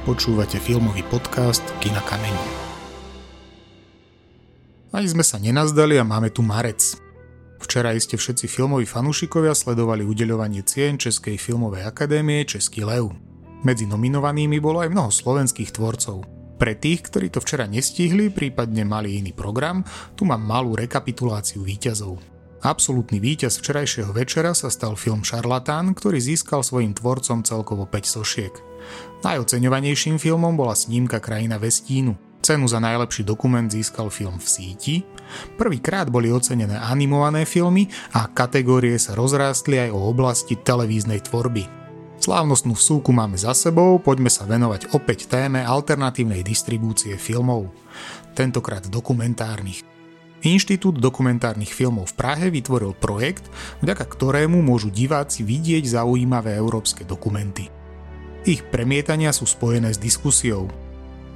[0.00, 2.32] Počúvate filmový podcast Kina Kameň.
[4.96, 6.96] Ani sme sa nenazdali a máme tu marec.
[7.60, 13.12] Včera iste všetci filmoví fanúšikovia sledovali udeľovanie cien Českej filmovej akadémie Český lev.
[13.60, 16.24] Medzi nominovanými bolo aj mnoho slovenských tvorcov.
[16.56, 19.84] Pre tých, ktorí to včera nestihli, prípadne mali iný program,
[20.16, 22.16] tu mám malú rekapituláciu výťazov.
[22.64, 28.69] Absolutný víťaz včerajšieho večera sa stal film Šarlatán, ktorý získal svojim tvorcom celkovo 5 sošiek.
[29.20, 32.16] Najoceňovanejším filmom bola snímka Krajina Vestínu.
[32.40, 34.94] Cenu za najlepší dokument získal film v síti.
[35.60, 41.68] Prvýkrát boli ocenené animované filmy a kategórie sa rozrástli aj o oblasti televíznej tvorby.
[42.20, 47.72] Slávnostnú vsúku máme za sebou, poďme sa venovať opäť téme alternatívnej distribúcie filmov.
[48.36, 49.84] Tentokrát dokumentárnych.
[50.40, 53.48] Inštitút dokumentárnych filmov v Prahe vytvoril projekt,
[53.84, 57.79] vďaka ktorému môžu diváci vidieť zaujímavé európske dokumenty.
[58.48, 60.64] Ich premietania sú spojené s diskusiou.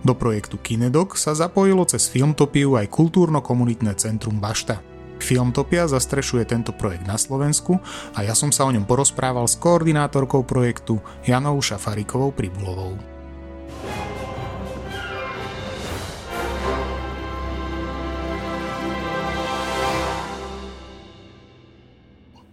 [0.05, 4.81] Do projektu Kinedok sa zapojilo cez Filmtopiu aj kultúrno-komunitné centrum Bašta.
[5.21, 7.77] Filmtopia zastrešuje tento projekt na Slovensku
[8.17, 13.14] a ja som sa o ňom porozprával s koordinátorkou projektu Janou Šafarikovou Pribulovou.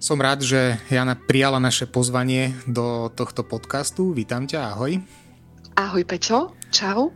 [0.01, 4.17] Som rád, že Jana prijala naše pozvanie do tohto podcastu.
[4.17, 4.97] Vítam ťa, ahoj.
[5.77, 7.13] Ahoj Pečo, čau.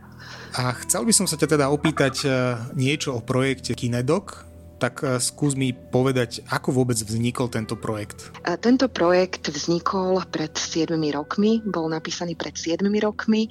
[0.54, 2.30] A chcel by som sa ťa teda opýtať eh,
[2.78, 4.46] niečo o projekte Kinedok,
[4.86, 8.30] tak eh, skús mi povedať, ako vôbec vznikol tento projekt.
[8.62, 13.50] Tento projekt vznikol pred 7 rokmi, bol napísaný pred 7 rokmi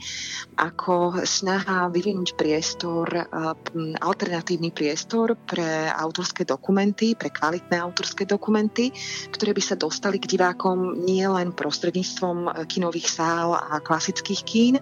[0.56, 3.28] ako snaha vyvinúť priestor,
[4.00, 8.96] alternatívny priestor pre autorské dokumenty, pre kvalitné autorské dokumenty,
[9.36, 14.74] ktoré by sa dostali k divákom nie len prostredníctvom kinových sál a klasických kín,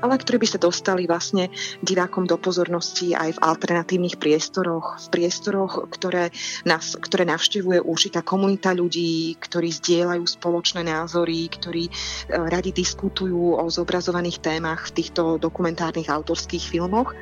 [0.00, 1.52] ale ktoré by sa dostali vlastne
[1.84, 6.30] divákom do pozornosti aj v alternatívnych priestoroch, v priestoroch, ktoré,
[6.62, 11.92] nás, ktoré navštevuje určitá komunita ľudí, ktorí zdieľajú spoločné názory, ktorí e,
[12.30, 17.18] radi diskutujú o zobrazovaných témach v týchto dokumentárnych autorských filmoch.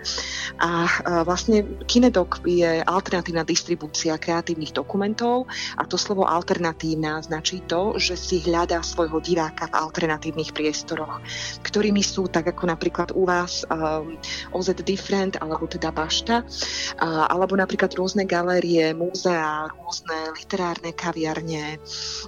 [0.60, 0.92] A e,
[1.24, 5.48] vlastne Kinedok je alternatívna distribúcia kreatívnych dokumentov
[5.80, 11.24] a to slovo alternatívna značí to, že si hľadá svojho diváka v alternatívnych priestoroch,
[11.64, 14.18] ktorými sú tak ako napríklad u vás um,
[14.52, 21.76] OZ Different alebo teda Bašta, uh, alebo napríklad rôzne galérie galérie, múzea, rôzne literárne kaviarne,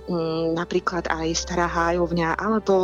[0.04, 2.74] mm, napríklad aj Stará hájovňa, alebo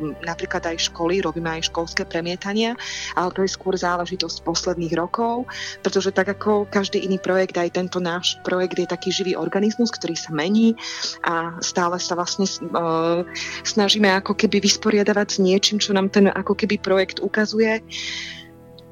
[0.00, 2.72] mm, napríklad aj školy, robíme aj školské premietania,
[3.12, 5.44] ale to je skôr záležitosť posledných rokov,
[5.84, 10.16] pretože tak ako každý iný projekt, aj tento náš projekt je taký živý organizmus, ktorý
[10.16, 10.72] sa mení
[11.28, 13.20] a stále sa vlastne uh,
[13.68, 17.84] snažíme ako keby vysporiadavať s niečím, čo nám ten ako keby projekt ukazuje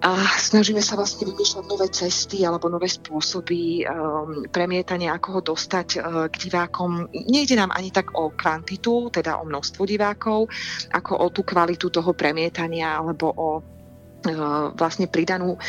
[0.01, 5.89] a snažíme sa vlastne vymýšľať nové cesty alebo nové spôsoby um, premietania, ako ho dostať
[6.01, 6.03] uh,
[6.33, 7.13] k divákom.
[7.13, 10.49] Nejde nám ani tak o kvantitu, teda o množstvo divákov,
[10.89, 15.61] ako o tú kvalitu toho premietania alebo o uh, vlastne pridanú,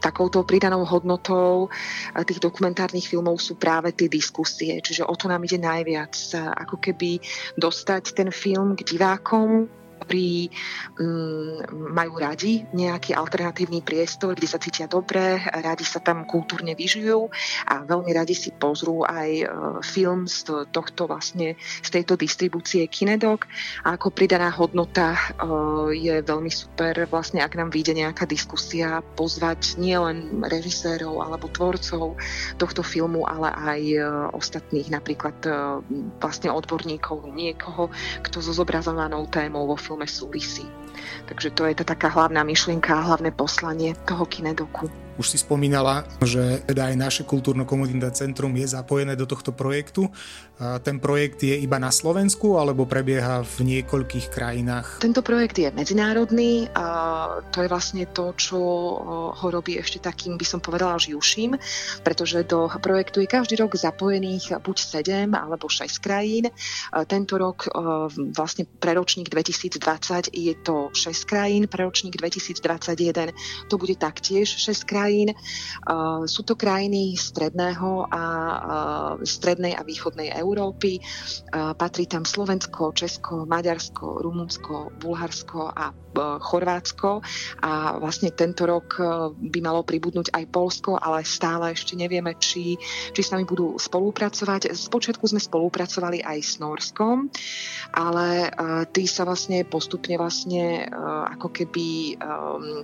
[0.00, 1.68] takouto pridanou hodnotou
[2.24, 4.80] tých dokumentárnych filmov sú práve tie diskusie.
[4.80, 7.20] Čiže o to nám ide najviac, uh, ako keby
[7.60, 9.68] dostať ten film k divákom,
[10.06, 10.54] ktorí
[11.02, 11.58] um,
[11.90, 17.26] majú radi nejaký alternatívny priestor, kde sa cítia dobre, radi sa tam kultúrne vyžijú
[17.66, 19.48] a veľmi radi si pozrú aj uh,
[19.82, 23.50] film z tohto vlastne, z tejto distribúcie Kinedok.
[23.82, 29.74] A ako pridaná hodnota uh, je veľmi super vlastne, ak nám vyjde nejaká diskusia, pozvať
[29.74, 32.14] nielen režisérov alebo tvorcov
[32.62, 35.34] tohto filmu, ale aj uh, ostatných, napríklad
[36.22, 37.90] vlastne odborníkov, niekoho,
[38.22, 40.68] kto so zobrazovanou témou vo filme súvisí.
[41.24, 44.92] Takže to je tá taká hlavná myšlienka a hlavné poslanie toho kinedoku.
[45.16, 50.12] Už si spomínala, že teda aj naše kultúrno-komunitné centrum je zapojené do tohto projektu.
[50.56, 55.04] Ten projekt je iba na Slovensku alebo prebieha v niekoľkých krajinách?
[55.04, 58.56] Tento projekt je medzinárodný a to je vlastne to, čo
[59.36, 61.60] ho robí ešte takým, by som povedala, živším,
[62.00, 66.48] pretože do projektu je každý rok zapojených buď 7 alebo 6 krajín.
[67.04, 67.68] Tento rok
[68.32, 74.88] vlastne pre ročník 2020 je to 6 krajín, pre ročník 2021 to bude taktiež 6
[74.88, 75.36] krajín.
[76.24, 78.24] Sú to krajiny stredného a,
[79.20, 80.45] strednej a východnej Európy.
[81.74, 87.20] Patrí tam Slovensko, Česko, Maďarsko, Rumunsko, Bulharsko a Chorvátsko.
[87.60, 88.96] A vlastne tento rok
[89.36, 92.76] by malo pribudnúť aj Polsko, ale stále ešte nevieme, či,
[93.12, 94.72] či s nami budú spolupracovať.
[94.72, 97.28] Spočiatku sme spolupracovali aj s Norskom,
[97.92, 98.48] ale
[98.92, 100.88] tí sa vlastne postupne vlastne
[101.36, 102.16] ako keby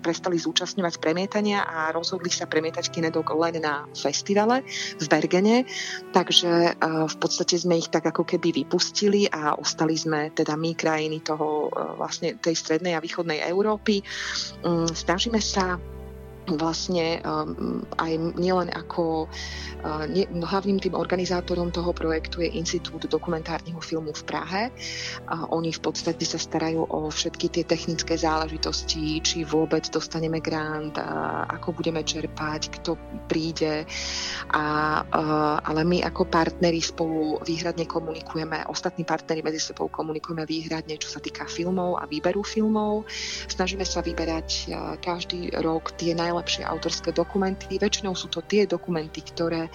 [0.05, 4.61] prestali zúčastňovať premietania a rozhodli sa premietať kinedok len na festivale
[5.01, 5.65] v Bergene,
[6.13, 6.77] takže
[7.09, 11.69] v podstate sme ich tak ako keby vypustili a ostali sme teda my krajiny toho
[11.97, 14.01] vlastne tej strednej a východnej Európy.
[14.65, 15.77] Mm, snažíme sa
[16.51, 23.79] vlastne um, aj nielen ako uh, nie, hlavným tým organizátorom toho projektu je Institút dokumentárneho
[23.79, 24.63] filmu v Prahe.
[25.31, 30.99] A oni v podstate sa starajú o všetky tie technické záležitosti, či vôbec dostaneme grant,
[30.99, 32.99] a ako budeme čerpať, kto
[33.31, 33.87] príde.
[34.51, 34.65] A,
[35.07, 41.07] uh, ale my ako partneri spolu výhradne komunikujeme, ostatní partneri medzi sebou komunikujeme výhradne, čo
[41.07, 43.07] sa týka filmov a výberu filmov.
[43.47, 47.77] Snažíme sa vyberať uh, každý rok tie naj najlepšie autorské dokumenty.
[47.77, 49.71] Väčšinou sú to tie dokumenty, ktoré e,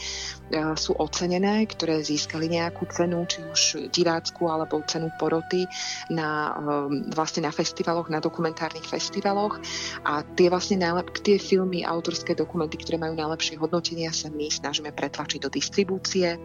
[0.74, 3.62] sú ocenené, ktoré získali nejakú cenu, či už
[3.94, 5.70] divácku alebo cenu poroty
[6.10, 9.62] na, e, vlastne na festivaloch, na dokumentárnych festivaloch.
[10.10, 14.90] A tie vlastne najlep- tie filmy, autorské dokumenty, ktoré majú najlepšie hodnotenia, sa my snažíme
[14.90, 16.42] pretlačiť do distribúcie.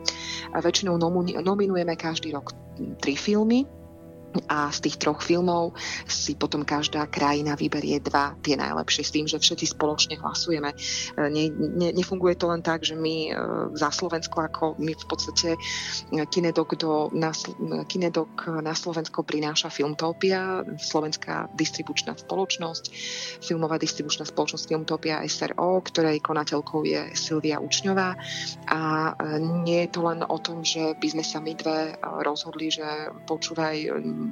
[0.53, 1.01] A väčšinou
[1.41, 2.53] nominujeme každý rok
[3.01, 3.65] tri filmy,
[4.49, 5.77] a z tých troch filmov
[6.09, 10.73] si potom každá krajina vyberie dva tie najlepšie s tým, že všetci spoločne hlasujeme.
[10.73, 10.77] E,
[11.29, 13.31] ne, ne, nefunguje to len tak, že my e,
[13.77, 15.59] za Slovensko, ako my v podstate e,
[16.25, 17.33] Kinedok, do, na,
[17.85, 22.85] Kinedok na Slovensko prináša Filmtopia, slovenská distribučná spoločnosť,
[23.45, 28.17] filmová distribučná spoločnosť Filmtopia SRO, ktorej konateľkou je Silvia Učňová
[28.69, 28.81] a
[29.65, 31.79] nie je to len o tom, že by sme sa my dve
[32.25, 32.85] rozhodli, že
[33.27, 33.77] počúvaj,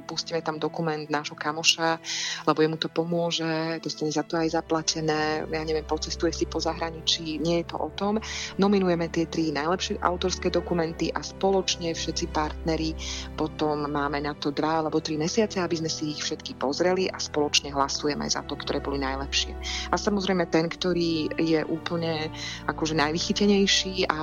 [0.07, 1.99] pustíme tam dokument nášho kamoša,
[2.47, 7.39] lebo jemu to pomôže, dostane za to aj zaplatené, ja neviem, pocestuje si po zahraničí,
[7.41, 8.17] nie je to o tom.
[8.57, 12.95] Nominujeme tie tri najlepšie autorské dokumenty a spoločne všetci partneri
[13.35, 17.17] potom máme na to dva alebo tri mesiace, aby sme si ich všetky pozreli a
[17.17, 19.53] spoločne hlasujeme za to, ktoré boli najlepšie.
[19.91, 22.29] A samozrejme ten, ktorý je úplne
[22.69, 24.19] akože najvychytenejší a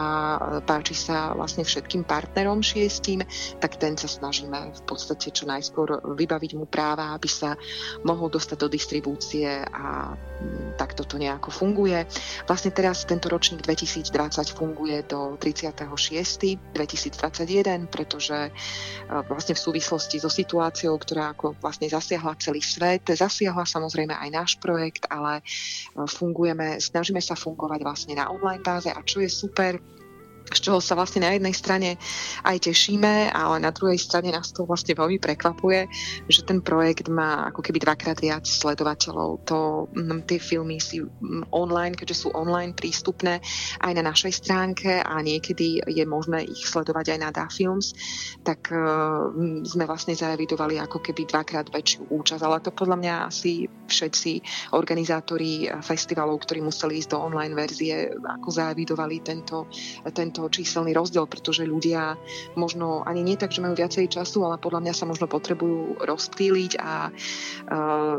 [0.64, 3.22] páči sa vlastne všetkým partnerom šiestim,
[3.58, 7.58] tak ten sa snažíme v podstate čo najskôr vybaviť mu práva, aby sa
[8.06, 12.06] mohol dostať do distribúcie a mm, takto to nejako funguje.
[12.46, 14.14] Vlastne teraz tento ročník 2020
[14.54, 16.62] funguje do 36.
[16.72, 18.50] 2021, pretože e,
[19.26, 24.52] vlastne v súvislosti so situáciou, ktorá ako vlastne zasiahla celý svet, zasiahla samozrejme aj náš
[24.62, 29.82] projekt, ale e, fungujeme, snažíme sa fungovať vlastne na online báze a čo je super,
[30.54, 32.00] z čoho sa vlastne na jednej strane
[32.44, 35.88] aj tešíme, ale na druhej strane nás to vlastne veľmi prekvapuje,
[36.28, 39.44] že ten projekt má ako keby dvakrát viac sledovateľov.
[39.48, 43.40] To, m, tie filmy si m, online, keďže sú online prístupné
[43.84, 47.94] aj na našej stránke a niekedy je možné ich sledovať aj na DaFilms,
[48.42, 53.68] tak m, sme vlastne zaevidovali ako keby dvakrát väčšiu účasť, ale to podľa mňa asi
[53.88, 54.32] všetci
[54.76, 59.66] organizátori festivalov, ktorí museli ísť do online verzie, ako zaevidovali tento,
[60.12, 62.14] tento číselný rozdiel, pretože ľudia
[62.54, 66.72] možno ani nie tak, že majú viacej času, ale podľa mňa sa možno potrebujú rozptýliť
[66.78, 68.16] a uh,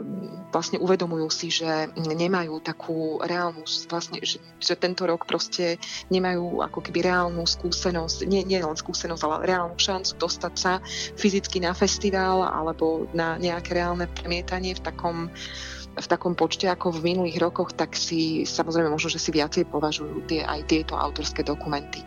[0.49, 5.77] vlastne uvedomujú si, že nemajú takú reálnu, vlastne, že, že tento rok proste
[6.09, 10.81] nemajú ako keby reálnu skúsenosť, nie, nie len skúsenosť, ale reálnu šancu dostať sa
[11.15, 15.29] fyzicky na festival alebo na nejaké reálne premietanie v takom
[15.99, 20.25] v takom počte ako v minulých rokoch, tak si samozrejme možno, že si viacej považujú
[20.25, 22.03] tie, aj tieto autorské dokumenty.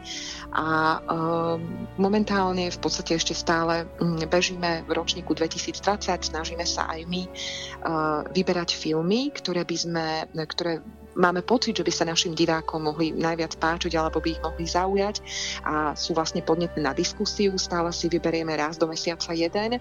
[0.52, 5.80] A um, momentálne v podstate ešte stále um, bežíme v ročníku 2020,
[6.28, 7.32] snažíme sa aj my uh,
[8.32, 10.06] vyberať filmy, ktoré by sme,
[10.36, 10.84] ktoré
[11.16, 15.16] máme pocit, že by sa našim divákom mohli najviac páčiť alebo by ich mohli zaujať
[15.64, 17.54] a sú vlastne podnetné na diskusiu.
[17.56, 19.78] Stále si vyberieme raz do mesiaca jeden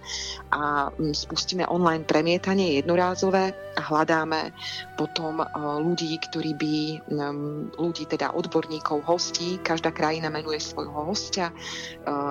[0.51, 4.51] a mm, spustíme online premietanie jednorázové a hľadáme
[5.00, 5.45] potom e,
[5.81, 6.75] ľudí, ktorí by,
[7.07, 11.53] mm, ľudí teda odborníkov, hostí, každá krajina menuje svojho hostia, e,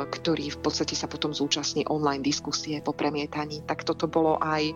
[0.06, 3.64] ktorý v podstate sa potom zúčastní online diskusie po premietaní.
[3.64, 4.74] Tak toto bolo aj e,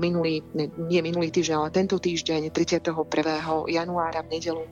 [0.00, 0.42] minulý,
[0.90, 2.96] nie minulý týždeň, ale tento týždeň 31
[3.70, 4.64] januára v nedelu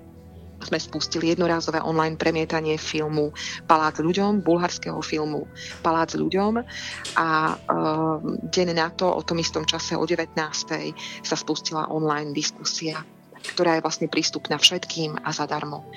[0.58, 3.30] sme spustili jednorázové online premietanie filmu
[3.70, 5.46] Palác ľuďom, bulharského filmu
[5.86, 6.58] Palác ľuďom
[7.14, 7.56] a e,
[8.42, 10.34] deň na to, o tom istom čase o 19.
[11.22, 13.06] sa spustila online diskusia
[13.48, 15.88] ktorá je vlastne prístupná všetkým a zadarmo.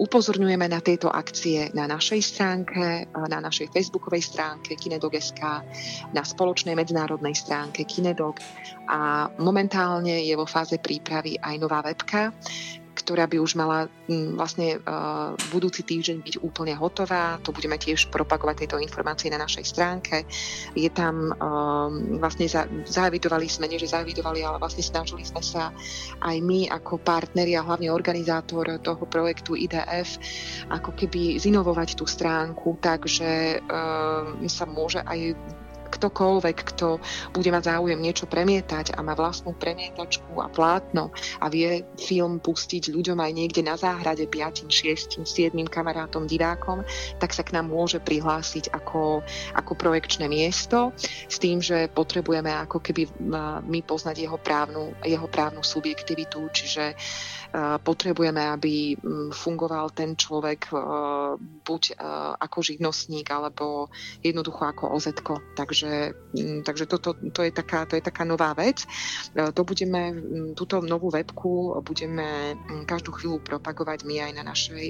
[0.00, 5.42] Upozorňujeme na tieto akcie na našej stránke, na našej facebookovej stránke Kinedog.sk,
[6.16, 8.40] na spoločnej medzinárodnej stránke Kinedog
[8.88, 12.32] a momentálne je vo fáze prípravy aj nová webka,
[13.10, 17.42] ktorá by už mala mm, vlastne uh, budúci týždeň byť úplne hotová.
[17.42, 20.22] To budeme tiež propagovať tieto informácie na našej stránke.
[20.78, 21.90] Je tam uh,
[22.22, 25.74] vlastne za, zavidovali sme, nie že zavidovali, ale vlastne snažili sme sa
[26.22, 30.14] aj my ako partneri a hlavne organizátor toho projektu IDF
[30.70, 35.34] ako keby zinovovať tú stránku, takže uh, sa môže aj
[36.00, 36.96] ktokoľvek, kto
[37.36, 41.12] bude mať záujem niečo premietať a má vlastnú premietačku a plátno
[41.44, 46.80] a vie film pustiť ľuďom aj niekde na záhrade 5, 6, 7 kamarátom, divákom,
[47.20, 49.20] tak sa k nám môže prihlásiť ako,
[49.52, 50.96] ako projekčné miesto
[51.28, 53.12] s tým, že potrebujeme ako keby
[53.68, 57.40] my poznať jeho právnu, jeho právnu subjektivitu, čiže uh,
[57.82, 58.94] potrebujeme, aby
[59.34, 60.70] fungoval ten človek
[61.66, 61.82] buď
[62.38, 63.90] ako živnostník alebo
[64.22, 65.34] jednoducho ako ozetko.
[65.58, 65.89] Takže,
[66.34, 68.86] mm, takže toto, to, je taká, to je taká nová vec.
[69.34, 72.56] To budeme, mm, túto novú webku budeme
[72.86, 74.86] každú chvíľu propagovať my aj na našej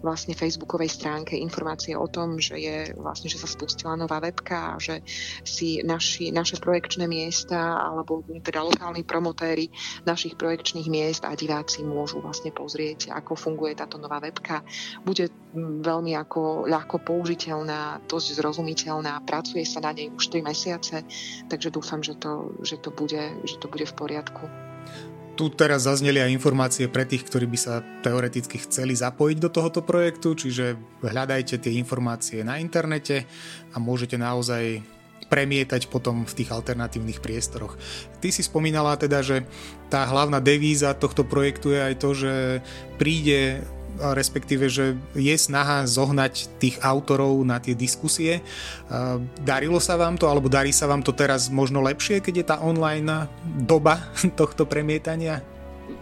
[0.00, 4.80] vlastne facebookovej stránke informácie o tom, že je vlastne, že sa spustila nová webka a
[4.80, 5.04] že
[5.44, 9.70] si naši, naše projekčné miesta alebo teda lokálni promotéri
[10.04, 14.64] našich projekčných miest a diváci môžu vlastne pozrieť, ako funguje táto nová webka.
[15.04, 21.04] Bude veľmi ako ľahko použiteľná, dosť zrozumiteľná, pracuje sa na nej už 3 mesiace,
[21.48, 24.44] takže dúfam, že to, že to, bude, že to bude v poriadku.
[25.38, 29.86] Tu teraz zazneli aj informácie pre tých, ktorí by sa teoreticky chceli zapojiť do tohoto
[29.86, 33.22] projektu, čiže hľadajte tie informácie na internete
[33.70, 34.82] a môžete naozaj
[35.30, 37.76] premietať potom v tých alternatívnych priestoroch.
[38.18, 39.44] Ty si spomínala teda, že
[39.92, 42.34] tá hlavná devíza tohto projektu je aj to, že
[42.96, 43.62] príde
[43.98, 48.40] respektíve, že je snaha zohnať tých autorov na tie diskusie.
[49.42, 52.56] Darilo sa vám to, alebo darí sa vám to teraz možno lepšie, keď je tá
[52.62, 53.98] online doba
[54.40, 55.42] tohto premietania?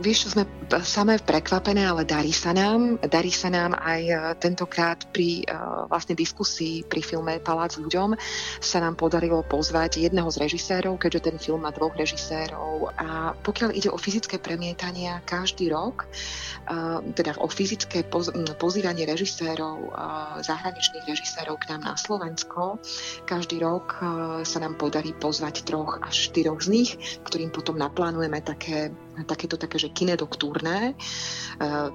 [0.02, 0.44] Vieš, čo sme
[0.82, 2.98] samé prekvapené, ale darí sa nám.
[3.00, 8.18] Darí sa nám aj e, tentokrát pri uh, vlastne diskusii pri filme Palác ľuďom
[8.58, 12.90] sa nám podarilo pozvať jedného z režisérov, keďže ten film má dvoch režisérov.
[12.98, 19.94] A pokiaľ ide o fyzické premietania každý rok, uh, teda o fyzické poz- pozývanie režisérov,
[20.42, 22.80] zahraničných režisérov k nám na Slovensko,
[23.28, 24.00] každý rok
[24.42, 26.90] sa nám podarí pozvať troch až štyroch z nich,
[27.24, 28.90] ktorým potom naplánujeme také
[29.24, 30.92] takéto také, že kinedoktúrne.
[30.92, 30.94] E,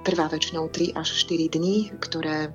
[0.02, 2.50] trvá väčšinou 3 až 4 dní, ktoré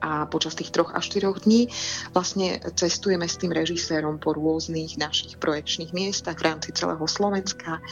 [0.00, 1.68] a počas tých troch až štyroch dní
[2.16, 7.84] vlastne cestujeme s tým režisérom po rôznych našich projekčných miestach v rámci celého Slovenska.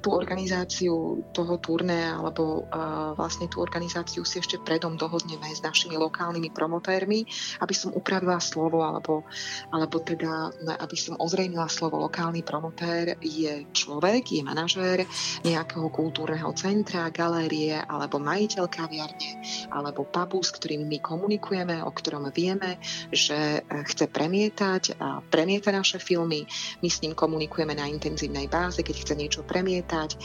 [0.00, 5.98] Tú organizáciu toho turné alebo uh, vlastne tú organizáciu si ešte predom dohodneme s našimi
[5.98, 7.26] lokálnymi promotérmi,
[7.60, 9.26] aby som upravila slovo alebo,
[9.74, 15.04] alebo teda, aby som ozrejmila slovo lokálny promotér je človek, je manažér
[15.42, 21.88] nejakého kultúrneho centra, galérie alebo majiteľ kaviarne alebo pubu, s ktorým my komunikujeme komunikujeme, o
[21.88, 22.76] ktorom vieme,
[23.08, 26.44] že e, chce premietať a premieta naše filmy.
[26.84, 30.10] My s ním komunikujeme na intenzívnej báze, keď chce niečo premietať.
[30.12, 30.16] E,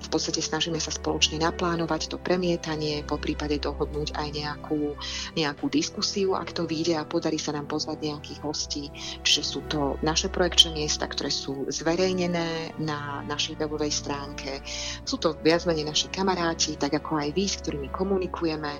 [0.00, 4.96] v podstate snažíme sa spoločne naplánovať to premietanie, po prípade dohodnúť aj nejakú,
[5.36, 8.88] nejakú diskusiu, ak to vyjde a podarí sa nám pozvať nejakých hostí.
[9.20, 14.64] Čiže sú to naše projekčné miesta, ktoré sú zverejnené na našej webovej stránke.
[15.04, 18.72] Sú to viac menej naši kamaráti, tak ako aj vy, s ktorými komunikujeme.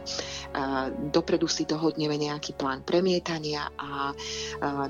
[1.08, 4.12] Dopredu si dohodneme nejaký plán premietania a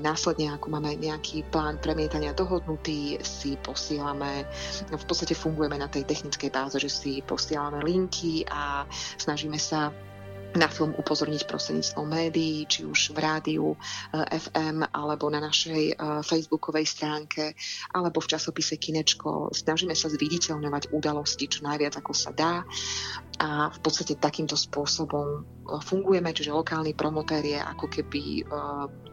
[0.03, 4.43] následne, ako máme nejaký plán premietania dohodnutý, si posielame,
[4.91, 8.83] v podstate fungujeme na tej technickej báze, že si posielame linky a
[9.15, 9.95] snažíme sa
[10.55, 13.65] na film upozorniť prostredníctvom médií, či už v rádiu
[14.11, 17.55] eh, FM alebo na našej eh, facebookovej stránke
[17.95, 19.55] alebo v časopise Kinečko.
[19.55, 22.67] Snažíme sa zviditeľňovať udalosti čo najviac ako sa dá
[23.41, 28.43] a v podstate takýmto spôsobom eh, fungujeme, čiže lokálny promotér je ako keby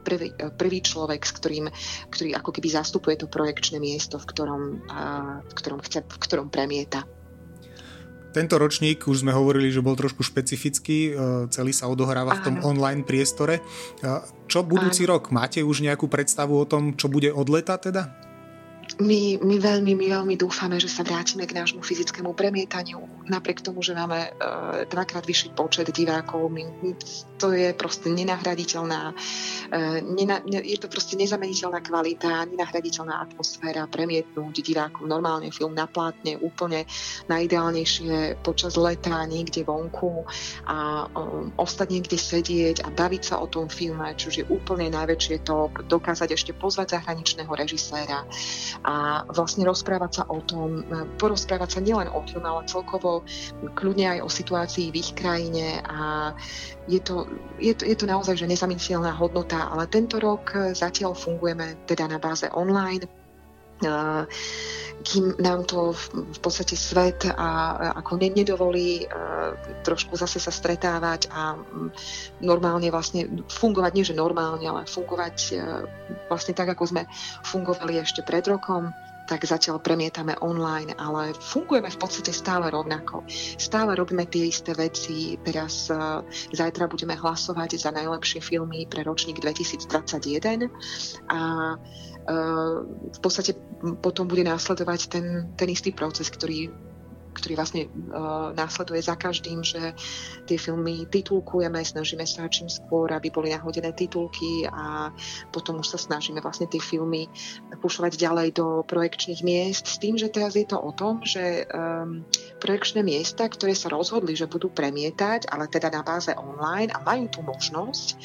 [0.03, 1.67] prvý, prvý človek, s ktorým,
[2.11, 4.63] ktorý ako keby zastupuje to projekčné miesto, v ktorom,
[5.45, 7.05] v ktorom, chce, v ktorom premieta.
[8.29, 11.13] Tento ročník, už sme hovorili, že bol trošku špecifický, e,
[11.49, 13.59] celý sa odohráva v tom online priestore.
[13.59, 13.63] E,
[14.45, 15.33] čo budúci rok?
[15.33, 18.28] Máte už nejakú predstavu o tom, čo bude od leta teda?
[18.99, 23.07] My, my, veľmi, my veľmi dúfame, že sa vrátime k nášmu fyzickému premietaniu.
[23.31, 26.67] Napriek tomu, že máme uh, dvakrát vyšší počet divákov, my,
[27.39, 34.67] to je proste nenahraditeľná, uh, nena, ne, je to proste nezameniteľná kvalita, nenahraditeľná atmosféra, premietnúť
[34.67, 36.83] divákom normálne film na plátne, úplne
[37.31, 40.27] najideálnejšie počas leta, niekde vonku
[40.67, 45.47] a um, ostať niekde sedieť a baviť sa o tom filme, čo je úplne najväčšie
[45.47, 48.27] top, dokázať ešte pozvať zahraničného režiséra
[48.89, 50.81] a vlastne rozprávať sa o tom,
[51.21, 53.21] porozprávať sa nielen o tom, ale celkovo
[53.77, 56.33] kľudne aj o situácii v ich krajine a
[56.89, 57.29] je to,
[57.61, 62.17] je to, je to naozaj že nezamysliteľná hodnota, ale tento rok zatiaľ fungujeme teda na
[62.17, 63.05] báze online
[64.99, 67.49] kým nám to v podstate svet a,
[68.03, 69.07] ako ne, nedovolí
[69.87, 71.55] trošku zase sa stretávať a
[72.43, 75.63] normálne vlastne fungovať, nie že normálne, ale fungovať
[76.27, 77.03] vlastne tak, ako sme
[77.47, 78.91] fungovali ešte pred rokom,
[79.29, 83.29] tak zatiaľ premietame online, ale fungujeme v podstate stále rovnako.
[83.61, 85.37] Stále robíme tie isté veci.
[85.45, 86.25] Teraz uh,
[86.57, 90.73] zajtra budeme hlasovať za najlepšie filmy pre ročník 2021
[91.29, 91.41] a
[91.77, 93.53] uh, v podstate
[94.01, 96.88] potom bude následovať ten, ten istý proces, ktorý
[97.39, 99.95] ktorý vlastne uh, následuje za každým, že
[100.45, 105.15] tie filmy titulkujeme, snažíme sa čím skôr, aby boli nahodené titulky a
[105.55, 107.31] potom už sa snažíme vlastne tie filmy
[107.79, 112.27] pušovať ďalej do projekčných miest s tým, že teraz je to o tom, že um,
[112.59, 117.31] projekčné miesta, ktoré sa rozhodli, že budú premietať, ale teda na báze online a majú
[117.31, 118.19] tú možnosť,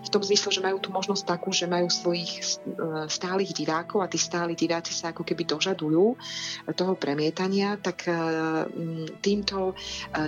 [0.00, 4.08] v tom zmysle, že majú tú možnosť takú, že majú svojich uh, stálych divákov a
[4.08, 6.16] tí stáli diváci sa ako keby dožadujú
[6.72, 8.59] toho premietania, tak uh,
[9.24, 9.72] týmto,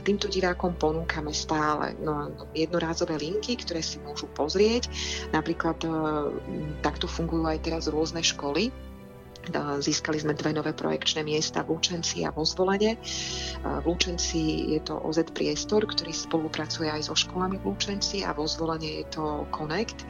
[0.07, 4.89] týmto divákom ponúkame stále no, jednorázové linky, ktoré si môžu pozrieť.
[5.35, 5.83] Napríklad
[6.81, 8.73] takto fungujú aj teraz rôzne školy,
[9.83, 12.95] Získali sme dve nové projekčné miesta v Lučenci a vo Zvolene.
[13.59, 18.47] V Lučenci je to OZ Priestor, ktorý spolupracuje aj so školami v Lučenci a vo
[18.47, 20.07] Zvolene je to Connect.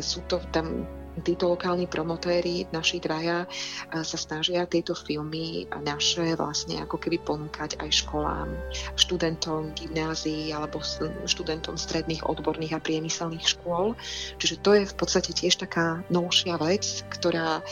[0.00, 0.88] Sú to tam
[1.22, 3.48] títo lokálni promotéri, naši dvaja,
[3.92, 8.48] sa snažia tieto filmy naše vlastne ako keby ponúkať aj školám,
[8.94, 10.80] študentom gymnázií alebo
[11.26, 13.98] študentom stredných odborných a priemyselných škôl.
[14.38, 17.62] Čiže to je v podstate tiež taká novšia vec, ktorá,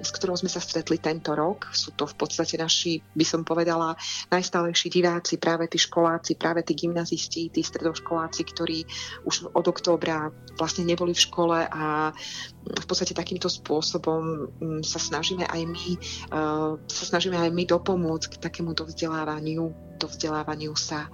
[0.00, 1.68] s ktorou sme sa stretli tento rok.
[1.72, 3.96] Sú to v podstate naši, by som povedala,
[4.32, 8.78] najstálejší diváci, práve tí školáci, práve tí gymnazisti, tí stredoškoláci, ktorí
[9.26, 12.12] už od októbra vlastne neboli v škole a
[12.60, 15.88] v podstate takýmto spôsobom mm, sa snažíme aj my,
[16.30, 21.08] uh, sa snažíme aj my dopomôcť k takému dovzdelávaniu, dovzdelávaniu sa.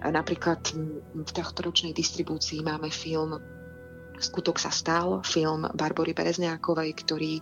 [0.00, 3.57] Napríklad mm, v tohto ročnej distribúcii máme film
[4.18, 7.32] Skutok sa stal, film Barbory Berezňákovej, ktorý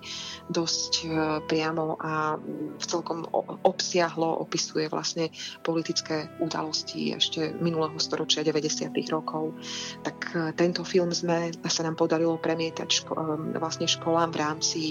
[0.52, 1.06] dosť e,
[1.48, 2.36] priamo a
[2.76, 3.24] v celkom
[3.64, 5.32] obsiahlo opisuje vlastne
[5.64, 8.92] politické udalosti ešte minulého storočia 90.
[9.08, 9.56] rokov.
[10.04, 13.24] Tak e, tento film sme, sa nám podarilo premietať ško, e,
[13.56, 14.82] vlastne školám v rámci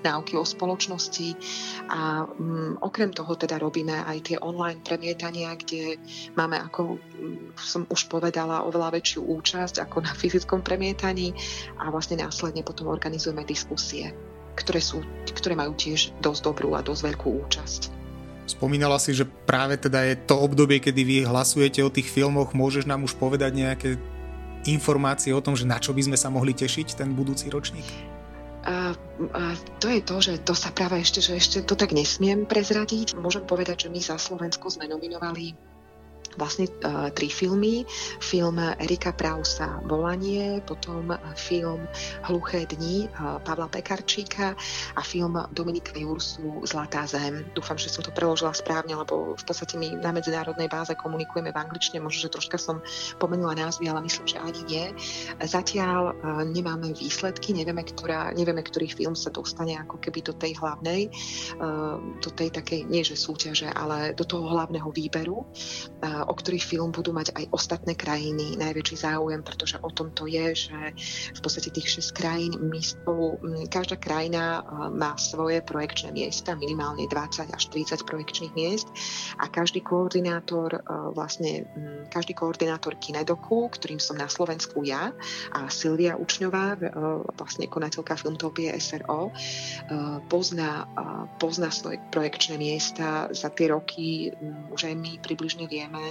[0.00, 1.36] náuky o spoločnosti
[1.90, 5.98] a um, okrem toho teda robíme aj tie online premietania, kde
[6.34, 6.98] máme, ako
[7.58, 11.34] som už povedala, oveľa väčšiu účasť ako na fyzickom premietaní čítaní
[11.78, 14.14] a vlastne následne potom organizujeme diskusie,
[14.54, 15.02] ktoré, sú,
[15.34, 17.80] ktoré majú tiež dosť dobrú a dosť veľkú účasť.
[18.46, 22.50] Spomínala si, že práve teda je to obdobie, kedy vy hlasujete o tých filmoch.
[22.50, 23.88] Môžeš nám už povedať nejaké
[24.66, 27.86] informácie o tom, že na čo by sme sa mohli tešiť ten budúci ročník?
[28.66, 28.92] A,
[29.32, 29.42] a
[29.80, 33.16] to je to, že to sa práve ešte, že ešte to tak nesmiem prezradiť.
[33.16, 35.56] Môžem povedať, že my za Slovensko sme nominovali
[36.38, 37.82] vlastne uh, tri filmy.
[38.22, 41.86] Film Erika Prausa Volanie, potom film
[42.28, 44.54] Hluché dni uh, Pavla Pekarčíka
[44.94, 47.46] a film Dominika Jursu Zlatá zem.
[47.56, 51.60] Dúfam, že som to preložila správne, lebo v podstate my na medzinárodnej báze komunikujeme v
[51.60, 52.82] angličtine, možno, že troška som
[53.18, 54.84] pomenula názvy, ale myslím, že ani nie.
[55.42, 60.58] Zatiaľ uh, nemáme výsledky, nevieme, ktorá, nevieme, ktorý film sa dostane ako keby do tej
[60.58, 61.12] hlavnej,
[62.20, 65.46] do tej takej, nie že súťaže, ale do toho hlavného výberu.
[66.26, 70.68] O ktorý film budú mať aj ostatné krajiny najväčší záujem, pretože o tom to je,
[70.68, 70.78] že
[71.36, 77.50] v podstate tých 6 krajín my spolu, každá krajina má svoje projekčné miesta, minimálne 20
[77.50, 78.88] až 30 projekčných miest
[79.38, 80.82] a každý koordinátor
[81.14, 81.64] vlastne
[82.10, 85.14] každý koordinátor Kinedoku, ktorým som na Slovensku ja
[85.54, 86.76] a Silvia Učňová,
[87.38, 89.30] vlastne konateľka Filmtopie SRO,
[90.26, 90.84] pozná,
[91.38, 93.30] pozná svoje projekčné miesta.
[93.30, 94.34] Za tie roky
[94.80, 96.09] aj my približne vieme,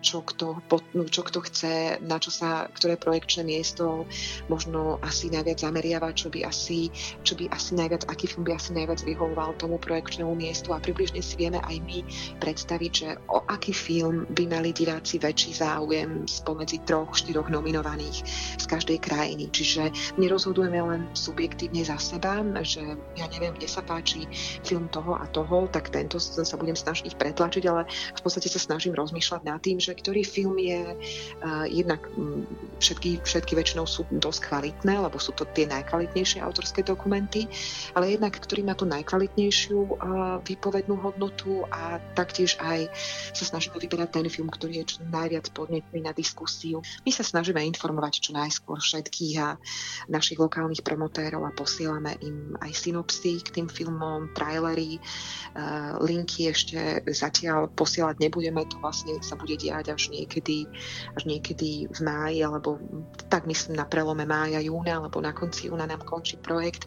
[0.00, 0.62] čo kto,
[1.10, 4.08] čo kto chce, na čo sa, ktoré projekčné miesto
[4.48, 6.88] možno asi najviac zameriava, čo by asi,
[7.26, 11.20] čo by asi najviac, aký film by asi najviac vyhovoval tomu projekčnému miestu a približne
[11.20, 11.98] si vieme aj my
[12.40, 18.24] predstaviť, že o aký film by mali diváci väčší záujem spomedzi troch, štyroch nominovaných
[18.56, 19.52] z každej krajiny.
[19.52, 22.80] Čiže nerozhodujeme len subjektívne za seba, že
[23.18, 24.24] ja neviem, kde sa páči
[24.64, 27.84] film toho a toho, tak tento sa budem snažiť pretlačiť, ale
[28.16, 32.48] v podstate sa snažím rozmýšľať nad tým, že ktorý film je uh, jednak um,
[32.80, 37.44] všetky, všetky väčšinou sú dosť kvalitné, lebo sú to tie najkvalitnejšie autorské dokumenty,
[37.92, 42.88] ale jednak ktorý má tú najkvalitnejšiu uh, výpovednú hodnotu a taktiež aj
[43.36, 46.80] sa snažíme vyberať ten film, ktorý je čo najviac podnetný na diskusiu.
[47.04, 49.60] My sa snažíme informovať čo najskôr všetkých a
[50.08, 57.04] našich lokálnych promotérov a posielame im aj synopsy k tým filmom, trailery, uh, linky ešte
[57.10, 60.70] zatiaľ posielať nebudeme, to vlastne sa bude diať až niekedy,
[61.18, 62.78] až niekedy v máji, alebo
[63.26, 66.86] tak myslím na prelome mája, júna, alebo na konci júna nám končí projekt.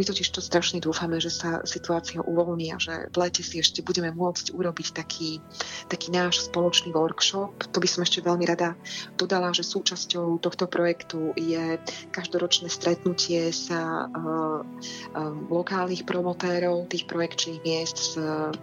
[0.00, 3.84] My totiž to strašne dúfame, že sa situácia uvoľní a že v lete si ešte
[3.84, 5.44] budeme môcť urobiť taký,
[5.92, 7.68] taký náš spoločný workshop.
[7.70, 8.72] To by som ešte veľmi rada
[9.20, 11.76] dodala, že súčasťou tohto projektu je
[12.10, 18.12] každoročné stretnutie sa uh, uh, lokálnych promotérov tých projekčných miest s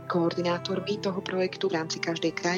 [0.09, 2.54] koordinátormi toho projektu v rámci každej krajiny.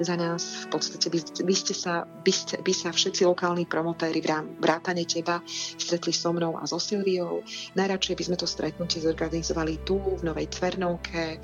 [0.00, 4.24] Za nás v podstate by, by, ste sa, by, ste, by sa všetci lokálni promotéri
[4.58, 5.44] vrátane teba
[5.76, 7.44] stretli so mnou a so Silviou.
[7.76, 11.36] Najradšej by sme to stretnutie zorganizovali tu v Novej Cvernovke.
[11.36, 11.38] E,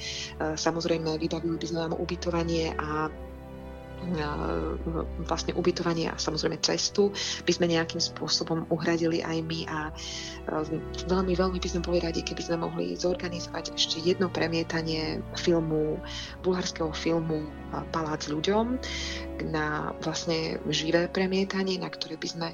[0.56, 3.12] samozrejme vybavili by sme vám ubytovanie a
[5.24, 7.10] vlastne ubytovanie a samozrejme cestu
[7.44, 9.78] by sme nejakým spôsobom uhradili aj my a
[11.08, 15.98] veľmi, veľmi by sme boli radi, keby sme mohli zorganizovať ešte jedno premietanie filmu,
[16.44, 17.48] bulharského filmu
[17.90, 18.78] Palác ľuďom
[19.50, 22.48] na vlastne živé premietanie, na ktoré by sme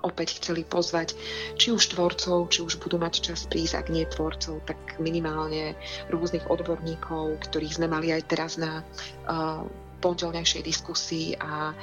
[0.00, 1.12] opäť chceli pozvať
[1.60, 5.76] či už tvorcov, či už budú mať čas prísť, ak nie tvorcov, tak minimálne
[6.08, 8.80] rôznych odborníkov, ktorých sme mali aj teraz na
[9.28, 9.64] uh,
[10.00, 11.76] pondelnejšej diskusii a,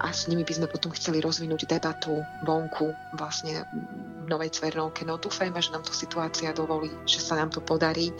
[0.00, 3.68] a s nimi by sme potom chceli rozvinúť debatu vonku vlastne
[4.24, 5.04] v Novej Cvernovke.
[5.04, 8.10] No dúfajme, že nám to situácia dovolí, že sa nám to podarí.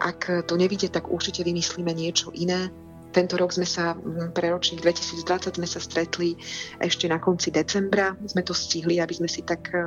[0.00, 2.72] Ak to nevidie, tak určite vymyslíme niečo iné,
[3.08, 3.96] tento rok sme sa,
[4.36, 6.36] pre ročník 2020 sme sa stretli
[6.76, 8.12] ešte na konci decembra.
[8.28, 9.80] Sme to stihli, aby sme si tak e,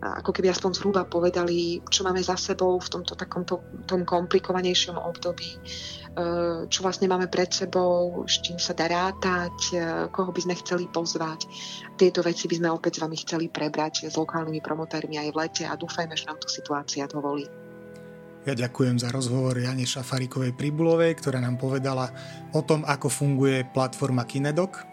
[0.00, 5.50] ako keby aspoň zhruba povedali, čo máme za sebou v tomto takomto tom komplikovanejšom období,
[5.56, 5.60] e,
[6.68, 9.76] čo vlastne máme pred sebou, s čím sa dá rátať, e,
[10.12, 11.48] koho by sme chceli pozvať.
[11.96, 15.64] Tieto veci by sme opäť s vami chceli prebrať s lokálnymi promotérmi aj v lete
[15.64, 17.67] a dúfajme, že nám to situácia dovolí.
[18.48, 22.08] Ja ďakujem za rozhovor Jane Šafarikovej Pribulovej, ktorá nám povedala
[22.56, 24.88] o tom, ako funguje platforma Kinedok.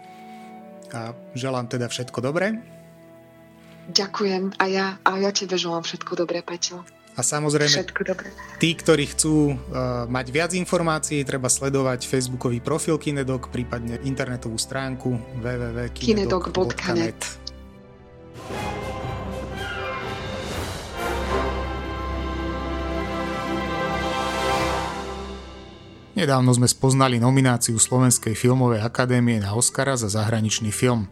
[0.91, 2.59] A želám teda všetko dobré.
[3.87, 6.83] Ďakujem a ja, a ja tebe želám všetko dobré, Peťo.
[7.15, 8.27] A samozrejme, všetko dobré.
[8.59, 15.15] tí, ktorí chcú uh, mať viac informácií, treba sledovať facebookový profil Kinedok, prípadne internetovú stránku
[15.39, 17.23] www.kinedok.net.
[26.15, 31.11] Nedávno sme spoznali nomináciu Slovenskej filmovej akadémie na Oscara za zahraničný film.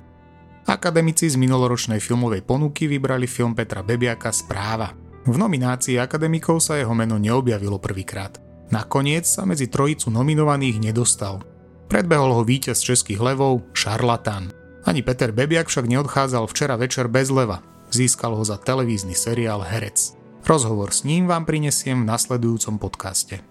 [0.63, 4.95] Akademici z minuloročnej filmovej ponuky vybrali film Petra Bebiaka Správa.
[5.27, 8.39] V nominácii akademikov sa jeho meno neobjavilo prvýkrát.
[8.71, 11.43] Nakoniec sa medzi trojicu nominovaných nedostal.
[11.91, 14.55] Predbehol ho víťaz českých levov Šarlatán.
[14.87, 17.59] Ani Peter Bebiak však neodchádzal včera večer bez leva.
[17.91, 20.15] Získal ho za televízny seriál Herec.
[20.47, 23.43] Rozhovor s ním vám prinesiem v nasledujúcom podcaste.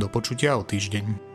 [0.00, 1.29] Do počutia o týždeň.